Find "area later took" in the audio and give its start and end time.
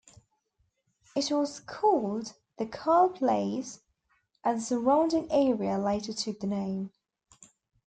5.31-6.39